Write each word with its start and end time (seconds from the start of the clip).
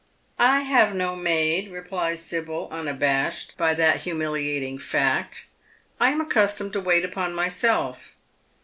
"I 0.39 0.61
have 0.61 0.95
no 0.95 1.15
maid," 1.15 1.71
replies 1.71 2.23
Sibyl, 2.23 2.67
unabashed 2.71 3.55
by 3.55 3.75
that 3.75 3.97
humilia 4.03 4.59
ting 4.59 4.79
fact;" 4.79 5.49
I 5.99 6.09
am 6.09 6.19
accustomed 6.19 6.73
to 6.73 6.79
wait 6.81 7.05
upon 7.05 7.35
myself." 7.35 8.15